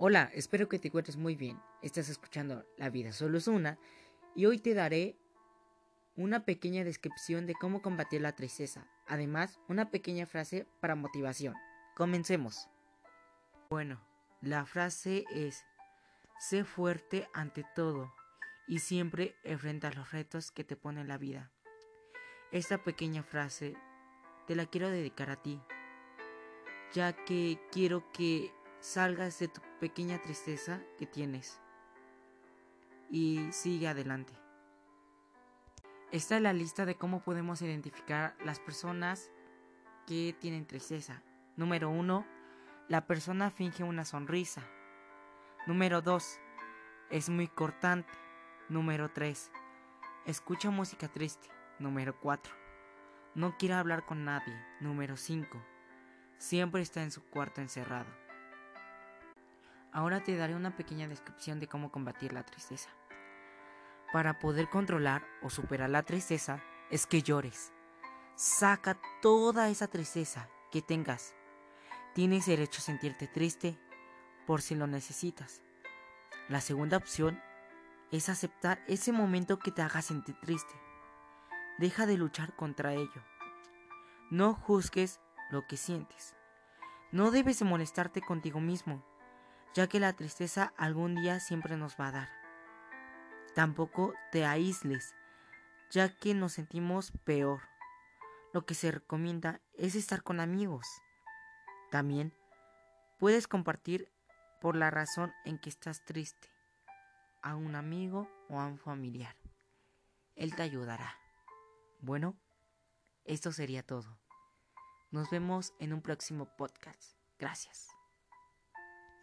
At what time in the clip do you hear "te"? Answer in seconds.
0.78-0.86, 4.60-4.72, 20.62-20.76, 24.46-24.54, 60.22-60.36, 79.70-79.82, 94.30-94.44, 110.54-110.62